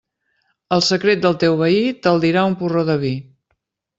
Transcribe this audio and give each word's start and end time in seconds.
El 0.77 0.83
secret 0.85 1.21
del 1.25 1.35
teu 1.43 1.59
veí 1.59 1.83
te'l 2.07 2.23
dirà 2.25 2.45
un 2.53 2.57
porró 2.63 2.85
de 2.91 2.99
vi. 3.07 3.15